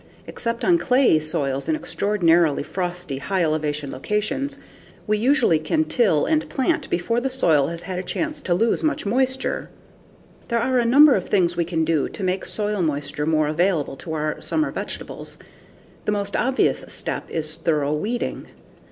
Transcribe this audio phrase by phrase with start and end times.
[0.25, 4.57] Except on clayey soils in extraordinarily frosty, high elevation locations,
[5.05, 8.81] we usually can till and plant before the soil has had a chance to lose
[8.83, 9.69] much moisture.
[10.47, 13.95] There are a number of things we can do to make soil moisture more available
[13.97, 15.37] to our summer vegetables.
[16.05, 18.47] The most obvious step is thorough weeding.